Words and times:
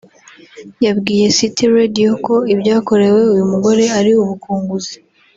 yabwiye 0.85 1.25
City 1.37 1.63
Radio 1.77 2.09
ko 2.25 2.35
ibyakorewe 2.53 3.19
uyu 3.33 3.45
mugore 3.51 3.83
ari 3.99 4.11
ubukunguzi 4.21 4.95